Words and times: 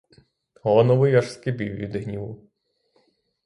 Лановий 0.63 1.15
аж 1.15 1.31
скипів 1.31 1.73
від 1.75 1.95
гніву. 1.95 2.47